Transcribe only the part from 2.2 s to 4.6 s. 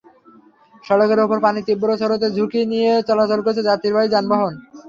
ঝুঁকি নিয়ে চলাচল করছে যাত্রীবাহী যানবাহন।